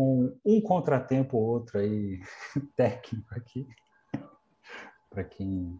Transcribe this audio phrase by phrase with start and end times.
[0.00, 2.22] com um contratempo ou outro aí
[2.74, 3.68] técnico aqui,
[5.10, 5.78] para quem.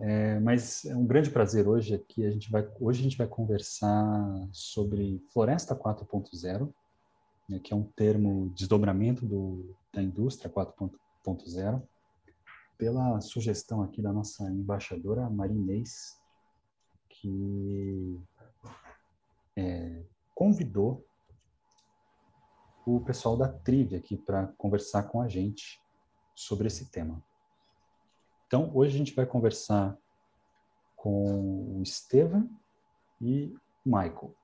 [0.00, 2.24] É, mas é um grande prazer hoje aqui.
[2.24, 6.72] A gente vai, hoje a gente vai conversar sobre Floresta 4.0,
[7.46, 11.82] né, que é um termo desdobramento do, da indústria 4.0,
[12.78, 16.16] pela sugestão aqui da nossa embaixadora Marinês
[17.10, 18.18] que
[19.56, 21.07] é, convidou
[22.96, 25.78] o pessoal da Trivia aqui para conversar com a gente
[26.34, 27.22] sobre esse tema.
[28.46, 29.94] Então, hoje a gente vai conversar
[30.96, 32.48] com o Estevam
[33.20, 34.34] e o Michael.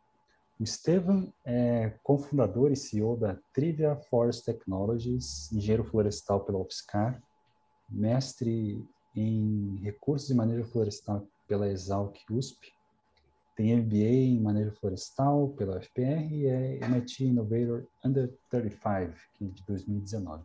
[0.61, 7.23] O Estevam é cofundador e CEO da Trivia Forest Technologies, engenheiro florestal pela UFSCar,
[7.89, 8.87] mestre
[9.17, 12.75] em recursos e manejo florestal pela Exalc USP,
[13.55, 19.49] tem MBA em manejo florestal pela UFPR e é MIT Innovator Under 35, que é
[19.49, 20.45] de 2019.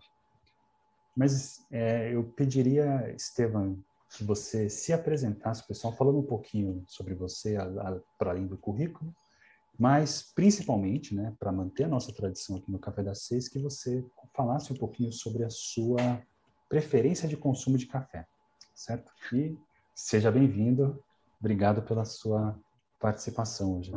[1.16, 3.84] Mas é, eu pediria, Estevam,
[4.16, 7.58] que você se apresentasse, pessoal, falando um pouquinho sobre você,
[8.18, 9.14] para além do currículo,
[9.78, 14.04] mas principalmente, né, para manter a nossa tradição aqui no Café das Seis, que você
[14.34, 16.22] falasse um pouquinho sobre a sua
[16.68, 18.28] preferência de consumo de café,
[18.76, 19.12] certo?
[19.34, 19.58] E
[19.96, 21.02] seja bem-vindo,
[21.40, 22.60] obrigado pela sua
[23.00, 23.92] participação hoje.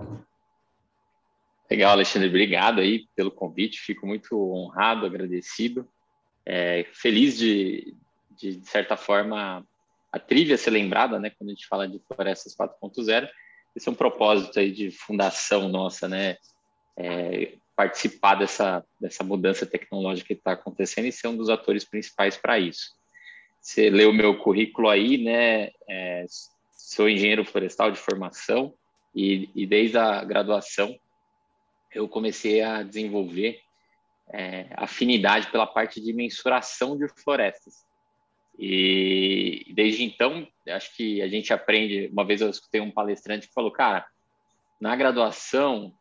[1.71, 5.89] Legal, Alexandre, obrigado aí pelo convite, fico muito honrado, agradecido,
[6.45, 7.97] é, feliz de,
[8.31, 9.67] de, de, certa forma,
[10.13, 13.29] a trilha ser lembrada, né, quando a gente fala de Florestas 4.0,
[13.75, 16.37] esse é um propósito aí de fundação nossa, né,
[16.97, 22.37] é, participar dessa, dessa mudança tecnológica que está acontecendo e ser um dos atores principais
[22.37, 22.91] para isso.
[23.61, 26.27] Você leu meu currículo aí, né, é,
[26.77, 28.75] sou engenheiro florestal de formação,
[29.15, 30.95] e, e desde a graduação
[31.95, 33.61] eu comecei a desenvolver
[34.33, 37.85] é, afinidade pela parte de mensuração de florestas.
[38.59, 42.09] E desde então, acho que a gente aprende.
[42.13, 44.07] Uma vez eu escutei um palestrante que falou: cara,
[44.81, 45.93] na graduação,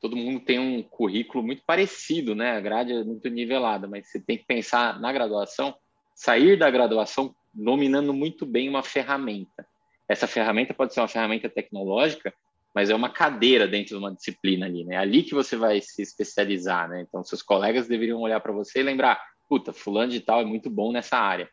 [0.00, 2.56] todo mundo tem um currículo muito parecido, né?
[2.56, 5.74] A grade é muito nivelada, mas você tem que pensar na graduação,
[6.14, 9.66] sair da graduação dominando muito bem uma ferramenta.
[10.08, 12.34] Essa ferramenta pode ser uma ferramenta tecnológica,
[12.74, 14.94] mas é uma cadeira dentro de uma disciplina ali, né?
[14.94, 17.04] É ali que você vai se especializar, né?
[17.06, 20.70] Então, seus colegas deveriam olhar para você e lembrar, puta, fulano de tal é muito
[20.70, 21.50] bom nessa área.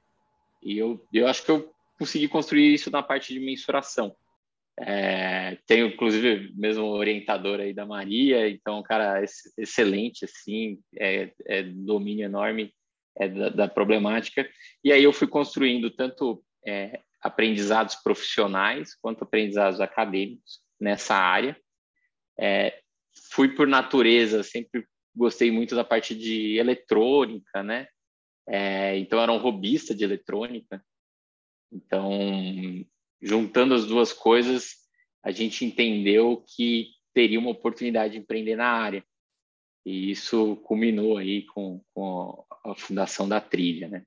[0.63, 4.15] E eu, eu acho que eu consegui construir isso na parte de mensuração.
[4.79, 9.21] É, tenho, inclusive, mesmo orientador aí da Maria, então, cara,
[9.57, 12.73] excelente, assim, é, é domínio enorme
[13.17, 14.49] é, da, da, problemática.
[14.81, 21.59] E aí eu fui construindo tanto é, aprendizados profissionais quanto aprendizados acadêmicos nessa área.
[22.37, 22.81] É,
[23.31, 24.85] fui por natureza, sempre
[25.15, 27.87] gostei muito da parte de eletrônica, né?
[28.47, 30.83] É, então, era um robista de eletrônica.
[31.71, 32.09] Então,
[33.21, 34.77] juntando as duas coisas,
[35.23, 39.03] a gente entendeu que teria uma oportunidade de empreender na área.
[39.85, 44.03] E isso culminou aí com, com a fundação da Trilha, né?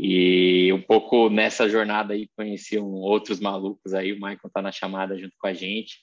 [0.00, 4.70] E um pouco nessa jornada aí conheci um, outros malucos aí, o Michael está na
[4.70, 5.98] chamada junto com a gente,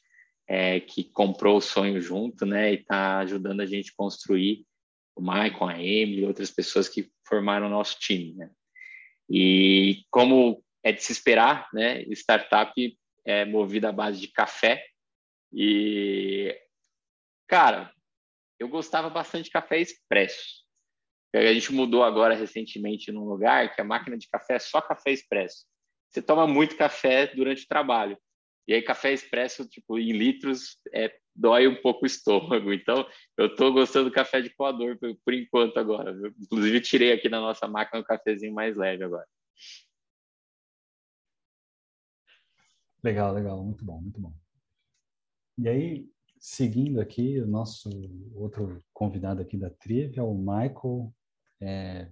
[0.45, 4.65] é, que comprou o sonho junto, né, e está ajudando a gente construir
[5.15, 8.51] o Michael, a Emily, outras pessoas que formaram o nosso time, né.
[9.29, 12.73] E como é de se esperar, né, startup
[13.23, 14.85] é movida à base de café
[15.53, 16.53] e,
[17.47, 17.93] cara,
[18.59, 20.64] eu gostava bastante de café expresso,
[21.37, 25.11] a gente mudou agora recentemente num lugar que a máquina de café é só café
[25.11, 25.65] expresso.
[26.09, 28.17] Você toma muito café durante o trabalho.
[28.67, 32.73] E aí, café expresso, tipo, em litros, é, dói um pouco o estômago.
[32.73, 36.13] Então, eu estou gostando do café de coador por, por enquanto agora.
[36.13, 36.33] Viu?
[36.39, 39.27] Inclusive, tirei aqui na nossa máquina um cafezinho mais leve agora.
[43.03, 43.63] Legal, legal.
[43.63, 44.33] Muito bom, muito bom.
[45.59, 46.09] E aí,
[46.39, 47.89] seguindo aqui, o nosso
[48.33, 51.13] outro convidado aqui da Trivia, o Michael
[51.61, 52.11] é...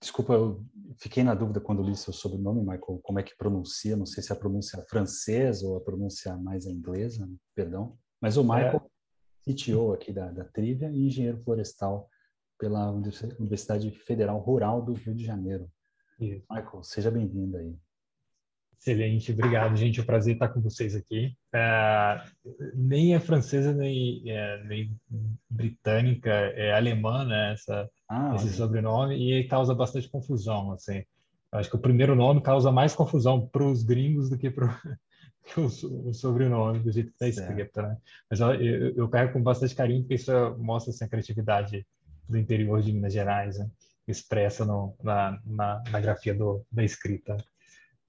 [0.00, 0.62] Desculpa, eu
[0.98, 4.30] fiquei na dúvida quando li seu sobrenome, Michael, como é que pronuncia, não sei se
[4.32, 7.98] é a pronúncia francesa ou a pronúncia mais inglesa, perdão.
[8.20, 8.44] Mas o é.
[8.44, 8.90] Michael,
[9.46, 9.52] é.
[9.52, 12.08] CTO aqui da, da Trivia e engenheiro florestal
[12.58, 15.70] pela Universidade Federal Rural do Rio de Janeiro.
[16.20, 16.44] Isso.
[16.50, 17.76] Michael, seja bem-vindo aí.
[18.86, 19.98] Excelente, obrigado, gente.
[19.98, 21.34] É um prazer estar com vocês aqui.
[21.54, 22.22] É,
[22.74, 24.94] nem é francesa, nem, é, nem
[25.48, 27.54] britânica, é alemã, né?
[27.54, 30.70] Essa, ah, esse sobrenome, e causa bastante confusão.
[30.72, 31.02] Assim.
[31.50, 34.78] Acho que o primeiro nome causa mais confusão para os gringos do que para
[35.56, 37.80] o, o sobrenome, do jeito que está escrito.
[37.80, 37.96] Né?
[38.28, 41.86] Mas eu, eu, eu pego com bastante carinho, porque isso mostra assim, a criatividade
[42.28, 43.66] do interior de Minas Gerais, né?
[44.06, 47.38] expressa no, na, na, na grafia do, da escrita.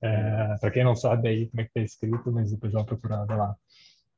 [0.01, 2.85] É, Para quem não sabe aí como é que está escrito, mas depois dá uma
[2.85, 3.55] procurada lá.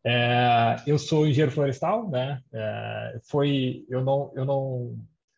[0.05, 2.41] É, eu sou engenheiro florestal, né?
[2.53, 4.97] É, foi, eu não, eu não,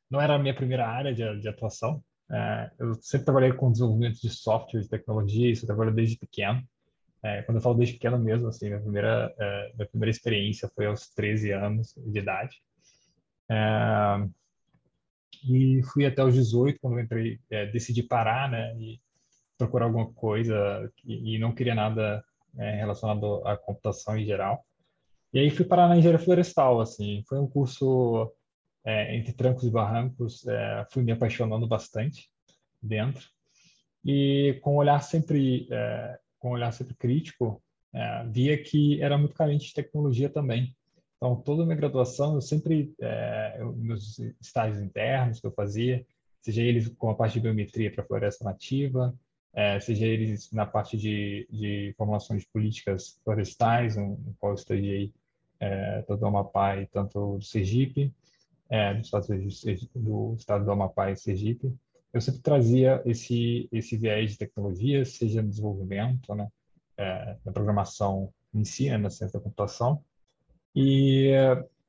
[0.09, 2.03] não era a minha primeira área de, de atuação.
[2.31, 6.63] É, eu sempre trabalhei com desenvolvimento de software, de tecnologia, isso eu trabalho desde pequeno.
[7.23, 10.85] É, quando eu falo desde pequeno mesmo, assim, minha primeira, é, minha primeira experiência foi
[10.85, 12.55] aos 13 anos de idade.
[15.49, 17.39] e fui até os 18, quando eu entrei,
[17.71, 18.75] decidi parar, né?
[18.77, 18.99] E,
[19.59, 22.23] procurar alguma coisa e, e não queria nada
[22.57, 24.65] é, relacionado à computação em geral.
[25.33, 28.31] E aí fui parar na engenharia florestal, assim, foi um curso
[28.83, 32.29] é, entre trancos e barrancos, é, fui me apaixonando bastante
[32.81, 33.27] dentro
[34.03, 37.61] e com um olhar sempre é, com um olhar sempre crítico,
[37.93, 40.73] é, via que era muito carente de tecnologia também.
[41.17, 46.05] Então toda a minha graduação eu sempre é, eu, meus estágios internos que eu fazia,
[46.41, 49.13] seja eles com a parte de biometria para floresta nativa,
[49.53, 54.55] é, seja eles na parte de, de formulação de políticas florestais, no, no qual eu
[54.55, 55.13] estagiei
[55.59, 58.13] é, tanto do Amapá e tanto do Sergipe,
[58.69, 59.27] é, do, estado
[59.95, 61.73] do estado do Amapá e Sergipe,
[62.13, 66.47] eu sempre trazia esse, esse viés de tecnologia, seja no desenvolvimento, né,
[66.97, 70.03] é, na programação em si, né, na ciência da computação,
[70.75, 71.31] e,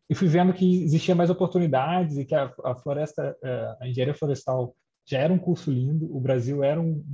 [0.09, 4.15] e fui vendo que existia mais oportunidades e que a, a floresta, é, a engenharia
[4.15, 4.75] florestal
[5.07, 7.05] já era um curso lindo, o Brasil era um,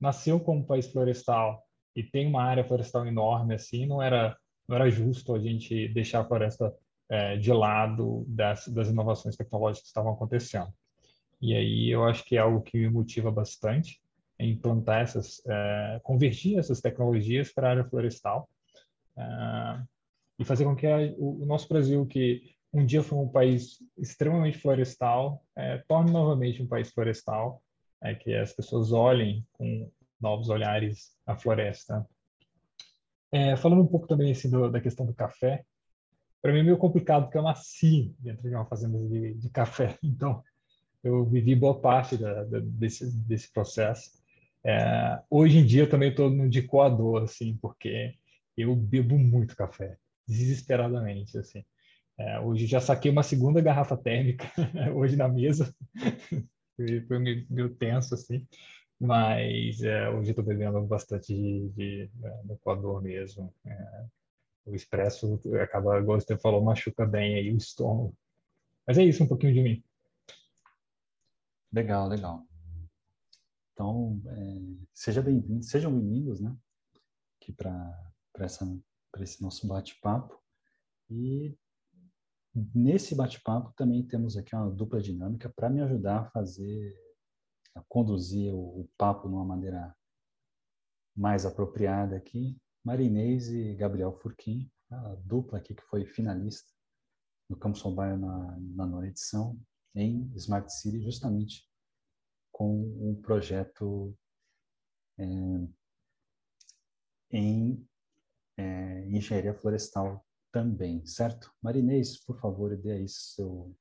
[0.00, 1.62] nasceu como país florestal
[1.94, 4.36] e tem uma área florestal enorme assim, não era
[4.66, 6.72] não era justo a gente deixar a floresta
[7.08, 10.72] é, de lado das, das inovações tecnológicas que estavam acontecendo.
[11.42, 14.00] E aí eu acho que é algo que me motiva bastante
[14.38, 18.48] em implantar essas, é, convertir essas tecnologias para a área florestal
[19.16, 19.82] é,
[20.38, 23.78] e fazer com que a, o, o, nosso Brasil, que um dia foi um país
[23.98, 27.60] extremamente florestal, é, torne novamente um país florestal
[28.02, 32.06] é que as pessoas olhem com novos olhares a floresta.
[33.32, 35.64] É, falando um pouco também assim, do, da questão do café,
[36.42, 39.96] para mim é meio complicado porque eu nasci dentro de uma fazenda de, de café,
[40.02, 40.42] então
[41.02, 44.10] eu vivi boa parte da, da, desse, desse processo.
[44.64, 48.14] É, hoje em dia eu também estou no de coador, assim, porque
[48.56, 51.64] eu bebo muito café, desesperadamente, assim.
[52.18, 54.46] É, hoje já saquei uma segunda garrafa térmica
[54.94, 55.74] hoje na mesa
[57.06, 58.46] foi meio, tenso, assim.
[58.98, 63.52] Mas é, hoje estou bebendo bastante de, de, é, no Equador mesmo.
[63.64, 64.06] É,
[64.66, 68.14] o expresso acaba, igual você falou, machuca bem aí o estômago.
[68.86, 69.84] Mas é isso, um pouquinho de mim.
[71.72, 72.46] Legal, legal.
[73.72, 76.54] Então, é, seja bem-vindo, sejam bem-vindos, né?
[77.40, 78.12] Aqui para
[79.20, 80.38] esse nosso bate-papo.
[81.08, 81.56] E
[82.54, 86.96] Nesse bate-papo também temos aqui uma dupla dinâmica para me ajudar a fazer,
[87.76, 89.96] a conduzir o, o papo de uma maneira
[91.16, 92.58] mais apropriada aqui.
[92.84, 96.68] Marinês e Gabriel Furquim, a dupla aqui que foi finalista
[97.48, 99.60] no Campus Mobile na, na nona edição
[99.94, 101.68] em Smart City, justamente
[102.50, 104.16] com um projeto
[105.18, 105.24] é,
[107.30, 107.88] em
[108.56, 111.52] é, engenharia florestal também, certo?
[111.62, 113.74] Marinês, por favor, dê aí seu,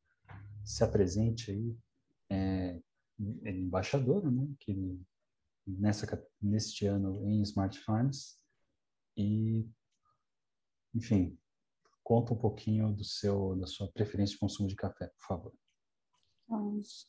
[0.63, 1.77] se apresente aí,
[2.29, 2.79] é,
[3.43, 4.99] é embaixadora, né, que
[5.65, 6.07] nessa,
[6.41, 8.38] neste ano em Smart Farms,
[9.17, 9.67] e,
[10.95, 11.38] enfim,
[12.03, 15.53] conta um pouquinho do seu, da sua preferência de consumo de café, por favor.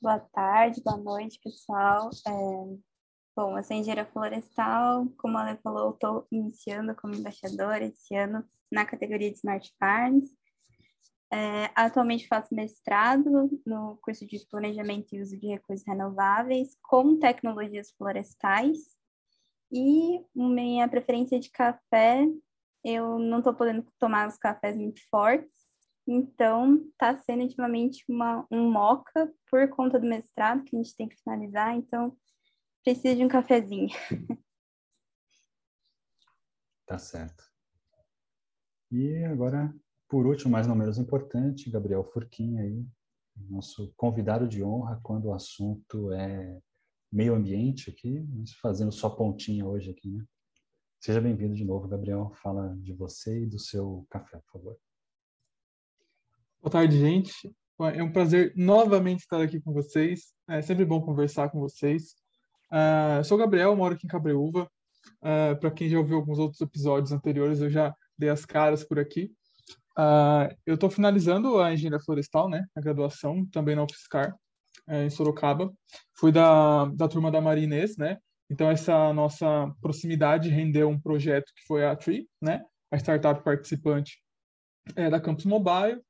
[0.02, 2.10] Boa tarde, boa noite, pessoal.
[2.26, 2.89] É,
[3.36, 3.76] bom, eu sou
[4.12, 9.72] florestal, como a Ale falou, estou iniciando como embaixadora esse ano na categoria de Smart
[9.78, 10.26] Farms.
[11.32, 17.92] É, atualmente faço mestrado no curso de Planejamento e Uso de Recursos Renováveis com tecnologias
[17.96, 18.78] florestais.
[19.72, 22.26] E minha preferência de café,
[22.84, 25.60] eu não estou podendo tomar os cafés muito fortes,
[26.06, 31.08] então está sendo ultimamente uma, um moca por conta do mestrado que a gente tem
[31.08, 32.16] que finalizar, então
[32.82, 33.88] preciso de um cafezinho.
[36.86, 37.44] Tá certo.
[38.90, 39.72] E agora
[40.10, 42.84] por último, mas não menos importante, Gabriel Furquim aí,
[43.48, 46.60] nosso convidado de honra quando o assunto é
[47.12, 50.24] meio ambiente aqui, mas fazendo só pontinha hoje aqui, né?
[50.98, 52.32] Seja bem-vindo de novo, Gabriel.
[52.42, 54.76] Fala de você e do seu café, por favor.
[56.60, 57.32] Boa tarde, gente.
[57.94, 60.34] É um prazer novamente estar aqui com vocês.
[60.48, 62.16] É sempre bom conversar com vocês.
[62.72, 64.70] Uh, sou Gabriel, moro aqui em Cabreúva.
[65.20, 68.98] Uh, Para quem já ouviu alguns outros episódios anteriores, eu já dei as caras por
[68.98, 69.32] aqui.
[69.98, 74.34] Uh, eu estou finalizando a engenharia florestal, né, a graduação, também na UFSCar,
[74.88, 75.72] é, em Sorocaba.
[76.16, 81.66] Fui da, da turma da Marinês, né, então essa nossa proximidade rendeu um projeto que
[81.66, 84.22] foi a Tree, né, a startup participante
[84.96, 86.00] é, da Campus Mobile.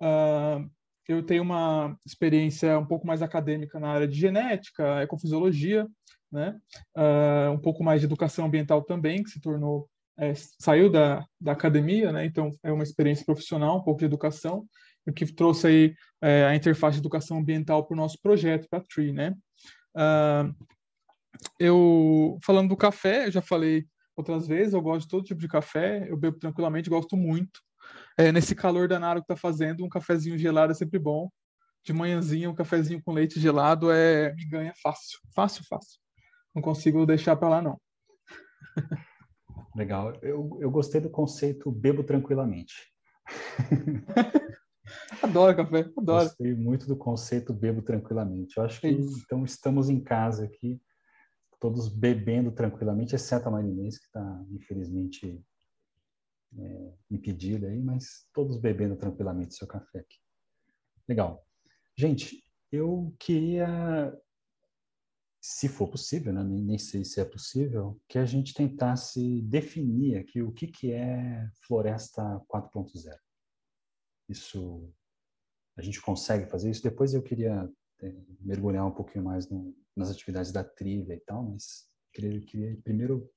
[0.00, 0.68] Uh,
[1.08, 5.86] eu tenho uma experiência um pouco mais acadêmica na área de genética, ecofisiologia,
[6.30, 6.54] né,
[6.96, 9.88] uh, um pouco mais de educação ambiental também, que se tornou
[10.18, 12.24] é, saiu da, da academia, né?
[12.24, 14.66] Então é uma experiência profissional, um pouco de educação,
[15.06, 18.80] o que trouxe aí é, a interface de educação ambiental para o nosso projeto, para
[18.80, 19.34] a Tree, né?
[19.96, 20.52] Uh,
[21.58, 23.86] eu falando do café, eu já falei
[24.16, 27.60] outras vezes, eu gosto de todo tipo de café, eu bebo tranquilamente, gosto muito.
[28.16, 31.30] É, nesse calor danado que está fazendo, um cafezinho gelado é sempre bom.
[31.84, 35.98] De manhãzinha, um cafezinho com leite gelado é me ganha fácil, fácil, fácil.
[36.54, 37.80] Não consigo deixar para lá não.
[39.76, 40.18] Legal.
[40.22, 42.74] Eu, eu gostei do conceito bebo tranquilamente.
[45.22, 46.24] adoro café, adoro.
[46.24, 48.56] Gostei muito do conceito bebo tranquilamente.
[48.56, 50.80] Eu acho que então estamos em casa aqui,
[51.60, 55.40] todos bebendo tranquilamente, exceto a Marinês, que está, infelizmente,
[56.56, 60.18] é, impedida aí, mas todos bebendo tranquilamente seu café aqui.
[61.08, 61.44] Legal.
[61.96, 64.12] Gente, eu queria
[65.40, 66.42] se for possível, né?
[66.42, 70.92] nem, nem sei se é possível, que a gente tentasse definir aqui o que, que
[70.92, 73.16] é Floresta 4.0.
[74.28, 74.92] Isso,
[75.76, 76.82] a gente consegue fazer isso.
[76.82, 77.70] Depois eu queria
[78.02, 82.76] é, mergulhar um pouquinho mais no, nas atividades da trilha e tal, mas queria, queria
[82.82, 83.30] primeiro,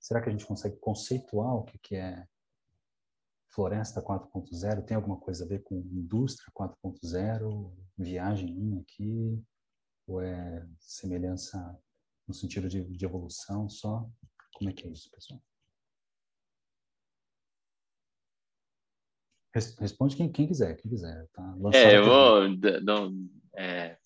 [0.00, 2.26] será que a gente consegue conceituar o que, que é
[3.54, 4.84] Floresta 4.0?
[4.84, 7.72] Tem alguma coisa a ver com indústria 4.0?
[7.96, 9.40] Viagem minha aqui?
[10.08, 11.78] Ou é semelhança
[12.26, 14.08] no sentido de, de evolução só?
[14.54, 15.40] Como é que é isso, pessoal?
[19.78, 21.28] Responde quem, quem quiser, quem quiser.
[21.32, 21.56] Tá?
[21.72, 22.48] É, eu vou.
[22.82, 23.96] Não, é,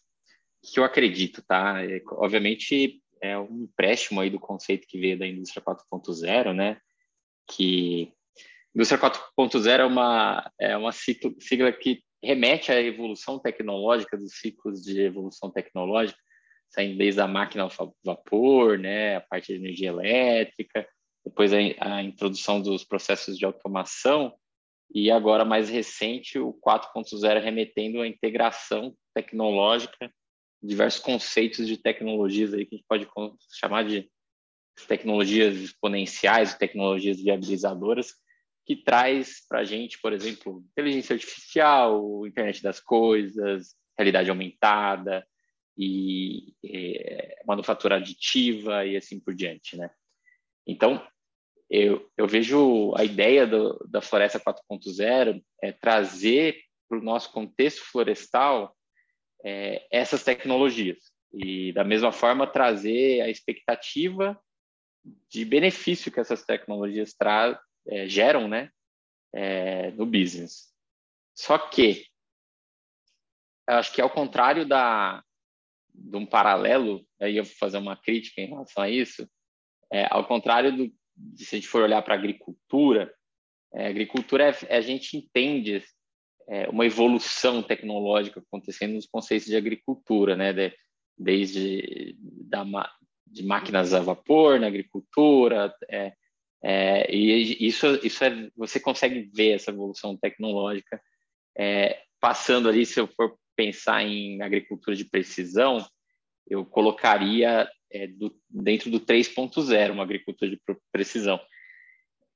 [0.62, 1.83] que eu acredito, tá?
[1.83, 6.78] É, obviamente é um empréstimo aí do conceito que veio da indústria 4.0, né?
[7.50, 8.12] Que
[8.75, 15.01] indústria 4.0 é uma é uma sigla que remete à evolução tecnológica dos ciclos de
[15.01, 16.19] evolução tecnológica,
[16.69, 20.87] saindo desde a máquina a vapor, né, a parte de energia elétrica,
[21.25, 24.35] depois a, a introdução dos processos de automação
[24.93, 30.11] e agora mais recente o 4.0 remetendo à integração tecnológica,
[30.63, 33.09] diversos conceitos de tecnologias aí que a gente pode
[33.53, 34.11] chamar de
[34.87, 38.15] tecnologias exponenciais, tecnologias viabilizadoras,
[38.69, 45.27] que traz para a gente, por exemplo, inteligência artificial, internet das coisas, realidade aumentada
[45.75, 46.55] e
[47.47, 49.91] manufatura aditiva e assim por diante, né?
[50.67, 51.03] Então,
[51.71, 57.81] eu, eu vejo a ideia do, da Floresta 4.0 é trazer para o nosso contexto
[57.81, 58.77] florestal
[59.43, 64.39] é, essas tecnologias e, da mesma forma, trazer a expectativa
[65.31, 68.71] de benefício que essas tecnologias tra é, geram né,
[69.33, 70.73] é, no business.
[71.35, 72.07] Só que,
[73.66, 75.23] acho que ao contrário da,
[75.95, 79.28] de um paralelo, aí eu vou fazer uma crítica em relação a isso,
[79.92, 80.92] é, ao contrário do,
[81.37, 83.14] se a gente for olhar para a agricultura,
[83.75, 85.83] é, agricultura é, a gente entende
[86.49, 90.52] é, uma evolução tecnológica acontecendo nos conceitos de agricultura, né?
[90.52, 90.75] De,
[91.16, 92.64] desde da,
[93.26, 96.12] de máquinas a vapor na agricultura, é,
[96.62, 101.00] é, e isso, isso é, você consegue ver essa evolução tecnológica
[101.57, 102.85] é, passando ali.
[102.85, 105.87] Se eu for pensar em agricultura de precisão,
[106.49, 110.61] eu colocaria é, do, dentro do 3.0 uma agricultura de
[110.93, 111.41] precisão.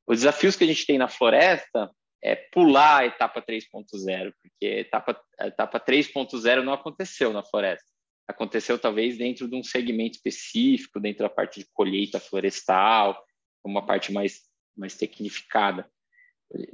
[0.07, 1.91] Os desafios que a gente tem na floresta
[2.23, 7.87] é pular a etapa 3.0, porque a etapa, a etapa 3.0 não aconteceu na floresta.
[8.29, 13.21] Aconteceu talvez dentro de um segmento específico, dentro da parte de colheita florestal,
[13.64, 14.42] uma parte mais,
[14.76, 15.90] mais tecnificada.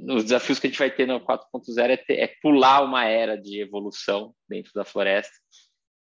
[0.01, 3.61] Os desafios que a gente vai ter no 4.0 é, é, pular uma era de
[3.61, 5.33] evolução dentro da floresta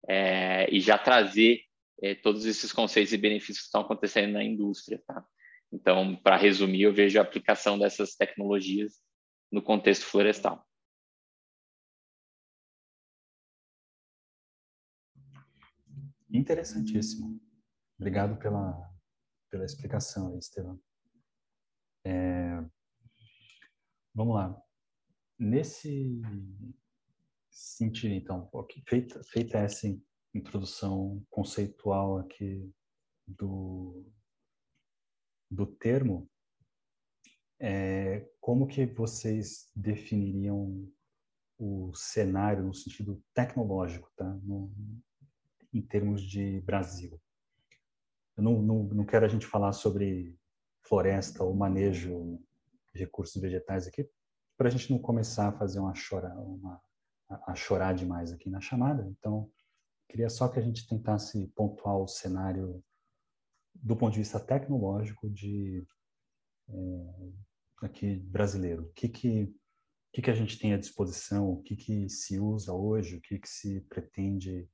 [0.08, 1.62] é, e já trazer
[2.02, 5.02] é, todos esses conceitos e benefícios que estão acontecendo na indústria.
[5.06, 5.26] Tá?
[5.72, 8.94] Então, para resumir, eu vejo a aplicação dessas tecnologias
[9.52, 10.66] no contexto florestal.
[16.30, 17.40] Interessantíssimo.
[17.98, 18.95] Obrigado pela,
[19.56, 20.78] pela explicação, Estevam.
[22.04, 22.62] É,
[24.14, 24.62] vamos lá.
[25.40, 26.22] Nesse
[27.50, 28.50] sentido, então,
[28.86, 29.88] feita, feita essa
[30.34, 32.70] introdução conceitual aqui
[33.26, 34.06] do,
[35.50, 36.30] do termo,
[37.58, 40.92] é, como que vocês definiriam
[41.58, 44.30] o cenário no sentido tecnológico, tá?
[44.44, 44.70] No,
[45.74, 47.18] em termos de Brasil.
[48.38, 50.38] Eu não, não, não quero a gente falar sobre
[50.82, 52.40] floresta ou manejo
[52.94, 54.10] de recursos vegetais aqui,
[54.58, 56.82] para a gente não começar a fazer uma chora, uma,
[57.48, 59.06] a chorar demais aqui na chamada.
[59.10, 59.52] Então,
[60.08, 62.84] queria só que a gente tentasse pontuar o cenário
[63.74, 65.86] do ponto de vista tecnológico de
[66.70, 66.74] é,
[67.82, 68.84] aqui brasileiro.
[68.84, 71.52] O que que o que, que a gente tem à disposição?
[71.52, 73.18] O que, que se usa hoje?
[73.18, 74.66] O que, que se pretende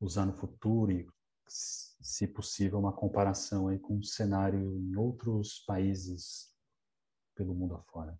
[0.00, 0.92] usar no futuro?
[0.92, 1.04] E,
[1.48, 6.52] se possível, uma comparação aí com o cenário em outros países
[7.34, 8.18] pelo mundo afora.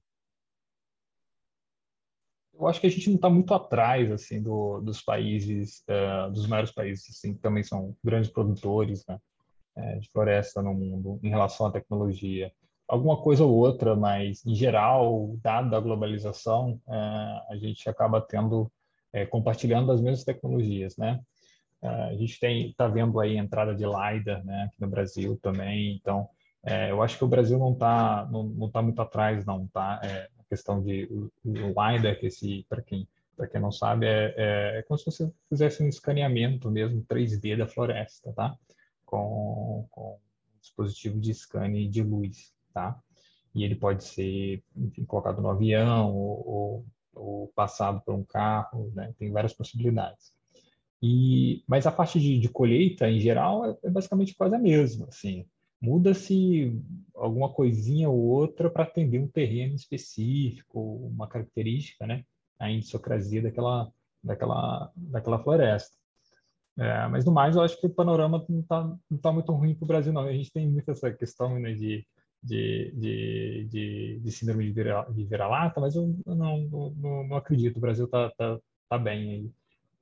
[2.59, 6.47] Eu acho que a gente não está muito atrás assim do, dos países, uh, dos
[6.47, 9.19] maiores países assim, que também são grandes produtores né,
[9.77, 12.53] uh, de floresta no mundo em relação à tecnologia.
[12.87, 18.71] Alguma coisa ou outra, mas em geral, dada a globalização, uh, a gente acaba tendo
[19.31, 21.21] compartilhando as mesmas tecnologias, né?
[21.87, 25.97] A gente tem está vendo aí a entrada de LiDAR né, aqui no Brasil também,
[25.97, 26.29] então
[26.65, 30.01] é, eu acho que o Brasil não está não, não tá muito atrás, não, tá?
[30.03, 34.07] É, a questão de o, o LiDAR, que esse, para quem, para quem não sabe,
[34.07, 38.57] é, é, é, como se você fizesse um escaneamento mesmo 3D da floresta, tá?
[39.05, 40.19] Com, com
[40.61, 42.99] dispositivo de scanne de luz, tá?
[43.55, 48.91] E ele pode ser, enfim, colocado no avião ou, ou, ou passado por um carro,
[48.95, 49.13] né?
[49.19, 50.33] Tem várias possibilidades.
[51.07, 55.07] E, mas a parte de, de colheita, em geral, é, é, basicamente quase a mesma.
[55.09, 55.45] Assim.
[55.79, 56.81] Muda-se
[57.15, 62.25] alguma coisinha ou outra para atender um terreno específico, uma característica, né?
[62.59, 65.95] a idiosincrasia daquela, daquela, daquela floresta.
[66.79, 69.75] É, mas no mais, eu acho que o panorama não está não tá muito ruim
[69.75, 70.23] para o Brasil, não.
[70.23, 72.07] A gente tem muito essa questão né, de,
[72.43, 76.61] de, de, de, de síndrome de vira-lata, mas eu não,
[76.97, 77.77] não, não acredito.
[77.77, 79.51] O Brasil está tá, tá bem aí.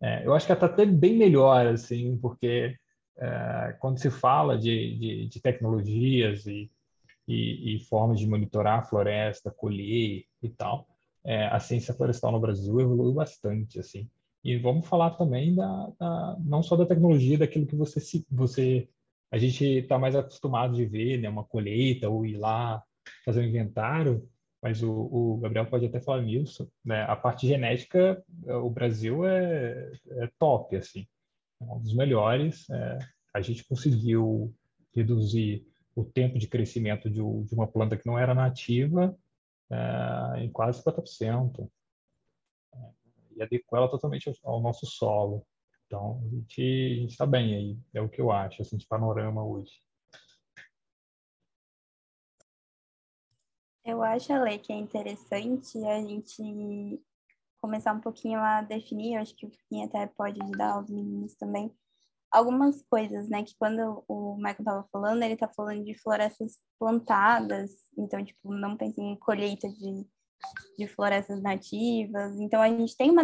[0.02, 2.76] É, eu acho que está até bem melhor, assim, porque
[3.16, 6.70] é, quando se fala de, de, de tecnologias e,
[7.28, 10.88] e, e, formas de monitorar a floresta, colher e tal,
[11.24, 14.10] é, a ciência florestal no Brasil evoluiu bastante, assim.
[14.42, 18.88] E vamos falar também da, da não só da tecnologia, daquilo que você você
[19.30, 22.82] a gente está mais acostumado de ver, né, uma colheita ou ir lá
[23.24, 24.28] fazer um inventário,
[24.62, 27.02] mas o, o, Gabriel pode até falar nisso, né?
[27.02, 31.04] A parte genética, o Brasil é, é top, assim,
[31.60, 32.70] é um dos melhores.
[32.70, 32.98] É,
[33.34, 34.54] a gente conseguiu
[34.94, 39.16] reduzir o tempo de crescimento de, de uma planta que não era nativa
[39.70, 41.68] é, em quase 50%.
[42.74, 42.78] É,
[43.36, 45.44] e adequou ela totalmente ao, ao, nosso solo.
[45.86, 49.72] Então, a gente está bem aí, é o que eu acho, assim, de panorama hoje.
[53.84, 57.02] Eu acho, Ale, que é interessante a gente
[57.60, 61.72] começar um pouquinho a definir, acho que o Fim até pode ajudar os meninos também,
[62.30, 63.42] algumas coisas, né?
[63.42, 68.76] Que quando o Michael estava falando, ele está falando de florestas plantadas, então, tipo, não
[68.76, 70.06] pensem em colheita de,
[70.78, 72.38] de florestas nativas.
[72.40, 73.22] Então, a gente tem uma,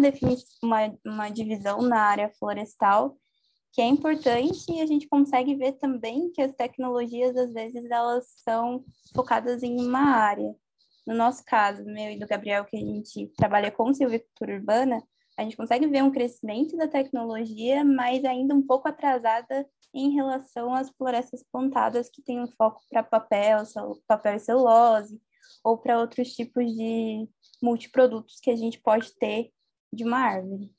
[0.62, 3.16] uma, uma divisão na área florestal
[3.78, 8.26] que é importante e a gente consegue ver também que as tecnologias, às vezes, elas
[8.38, 10.52] são focadas em uma área.
[11.06, 15.00] No nosso caso, meu e do Gabriel, que a gente trabalha com silvicultura urbana,
[15.38, 19.64] a gente consegue ver um crescimento da tecnologia, mas ainda um pouco atrasada
[19.94, 23.62] em relação às florestas plantadas que têm um foco para papel,
[24.08, 25.22] papel e celulose,
[25.62, 27.28] ou para outros tipos de
[27.62, 29.52] multiprodutos que a gente pode ter
[29.92, 30.76] de uma árvore.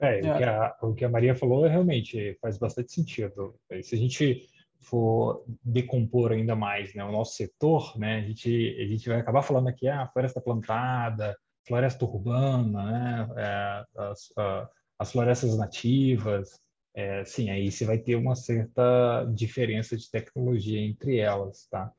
[0.00, 0.32] É, é.
[0.32, 3.54] O, que a, o que a Maria falou realmente faz bastante sentido.
[3.82, 4.46] Se a gente
[4.80, 9.42] for decompor ainda mais né, o nosso setor, né, a, gente, a gente vai acabar
[9.42, 16.60] falando aqui, ah, floresta plantada, floresta urbana, né, é, as, a, as florestas nativas,
[16.94, 21.92] é, sim, aí você vai ter uma certa diferença de tecnologia entre elas, tá?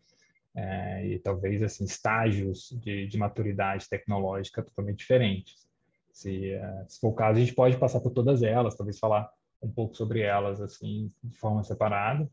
[0.56, 5.69] É, e talvez assim estágios de, de maturidade tecnológica totalmente diferentes.
[6.12, 9.30] Se, uh, se for o caso, a gente pode passar por todas elas, talvez falar
[9.62, 12.30] um pouco sobre elas assim de forma separada.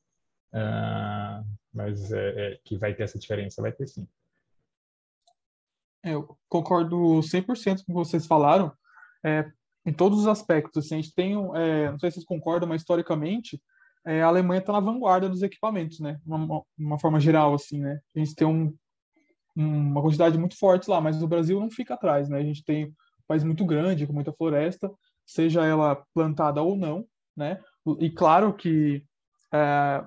[0.52, 4.08] Uh, mas é, é, que vai ter essa diferença, vai ter sim.
[6.02, 8.72] É, eu concordo 100% com o que vocês falaram,
[9.24, 9.50] é,
[9.84, 10.84] em todos os aspectos.
[10.84, 13.60] Assim, a gente tem, é, não sei se vocês concordam, mas historicamente,
[14.06, 16.18] é, a Alemanha está na vanguarda dos equipamentos, né?
[16.24, 18.00] Uma, uma, forma geral, assim, né?
[18.14, 18.72] A gente tem um,
[19.54, 22.38] uma quantidade muito forte lá, mas o Brasil não fica atrás, né?
[22.38, 22.94] A gente tem
[23.26, 24.90] país muito grande, com muita floresta,
[25.24, 27.04] seja ela plantada ou não,
[27.36, 27.60] né?
[27.98, 29.04] E claro que
[29.52, 30.04] é,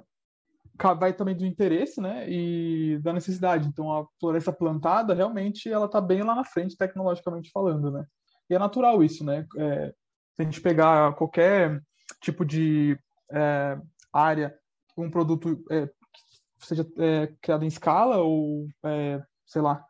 [0.98, 3.68] vai também do interesse, né, e da necessidade.
[3.68, 8.06] Então, a floresta plantada, realmente, ela está bem lá na frente, tecnologicamente falando, né.
[8.50, 9.46] E é natural isso, né.
[9.58, 9.94] É,
[10.34, 11.82] se a gente pegar qualquer
[12.22, 12.98] tipo de
[13.32, 13.78] é,
[14.12, 14.58] área,
[14.98, 15.90] um produto é,
[16.58, 19.84] seja é, criado em escala ou, é, sei lá,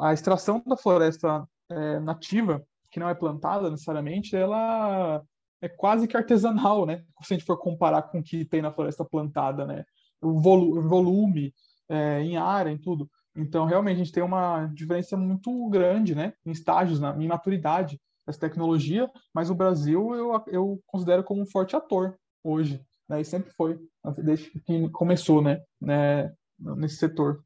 [0.00, 5.22] a extração da floresta é, nativa, que não é plantada necessariamente, ela
[5.62, 7.04] é quase que artesanal, né?
[7.22, 9.84] Se a gente for comparar com o que tem na floresta plantada, né?
[10.20, 11.54] O volume
[11.88, 13.08] é, em área, em tudo.
[13.36, 16.32] Então, realmente, a gente tem uma diferença muito grande, né?
[16.44, 21.46] Em estágios, na, em maturidade dessa tecnologia, mas o Brasil eu, eu considero como um
[21.46, 23.20] forte ator hoje, né?
[23.20, 23.78] E sempre foi,
[24.18, 25.60] desde que começou, né?
[25.80, 26.32] né?
[26.58, 27.42] Nesse setor.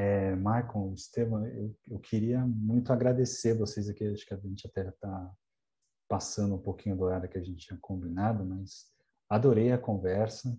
[0.00, 4.90] É, Michael, Estevam, eu, eu queria muito agradecer vocês aqui, acho que a gente até
[4.90, 5.34] está
[6.08, 8.92] passando um pouquinho do horário que a gente tinha combinado, mas
[9.28, 10.56] adorei a conversa.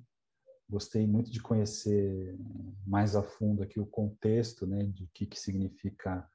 [0.69, 2.38] Gostei muito de conhecer
[2.86, 6.30] mais a fundo aqui o contexto, né, de o que, que significa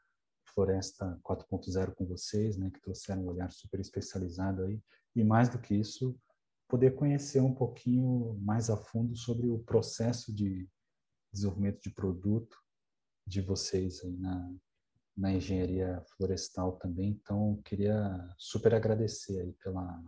[0.54, 4.82] Floresta 4.0 com vocês, né, que trouxeram um olhar super especializado aí.
[5.14, 6.18] E mais do que isso,
[6.66, 10.66] poder conhecer um pouquinho mais a fundo sobre o processo de
[11.30, 12.63] desenvolvimento de produto
[13.26, 14.54] de vocês aí na,
[15.16, 17.10] na engenharia florestal também.
[17.10, 20.02] Então, queria super agradecer aí pela,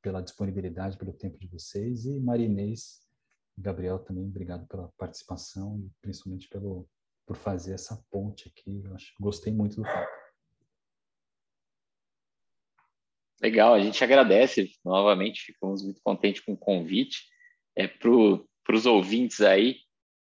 [0.00, 2.04] pela disponibilidade, pelo tempo de vocês.
[2.04, 3.02] E Marinês
[3.56, 6.88] Gabriel também, obrigado pela participação e principalmente pelo,
[7.26, 8.82] por fazer essa ponte aqui.
[8.84, 10.22] Eu acho, gostei muito do papo.
[13.40, 17.26] Legal, a gente agradece novamente, ficamos muito contentes com o convite.
[17.76, 19.80] É, Para os ouvintes aí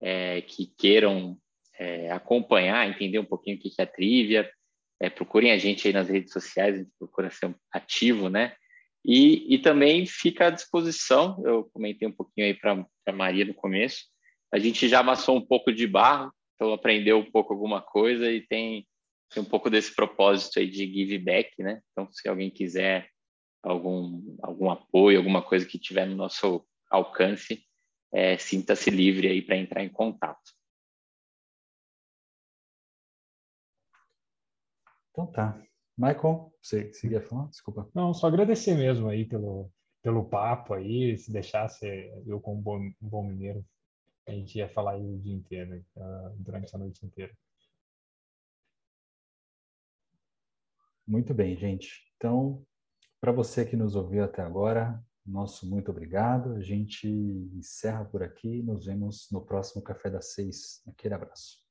[0.01, 1.39] é, que queiram
[1.79, 4.51] é, acompanhar, entender um pouquinho o que é a trivia,
[5.01, 8.55] é, procurem a gente aí nas redes sociais, a gente procura ser ativo, né?
[9.05, 13.53] E, e também fica à disposição, eu comentei um pouquinho aí para a Maria no
[13.53, 14.05] começo,
[14.53, 18.41] a gente já amassou um pouco de barro, então aprendeu um pouco alguma coisa e
[18.47, 18.87] tem,
[19.31, 21.81] tem um pouco desse propósito aí de give back, né?
[21.93, 23.09] Então, se alguém quiser
[23.63, 27.63] algum, algum apoio, alguma coisa que tiver no nosso alcance,
[28.13, 30.53] é, sinta-se livre aí para entrar em contato.
[35.15, 35.57] Então tá.
[35.97, 37.51] Michael, você seguia falando?
[37.51, 37.89] Desculpa.
[37.95, 39.71] Não, só agradecer mesmo aí pelo,
[40.03, 41.87] pelo papo aí, se deixasse
[42.27, 43.65] eu como bom, um bom mineiro,
[44.27, 47.33] a gente ia falar aí o dia inteiro, uh, durante a noite inteira.
[51.07, 52.03] Muito bem, gente.
[52.17, 52.67] Então,
[53.21, 56.55] para você que nos ouviu até agora, nosso muito obrigado.
[56.55, 58.63] A gente encerra por aqui.
[58.63, 60.83] Nos vemos no próximo Café das Seis.
[60.89, 61.64] Aquele abraço.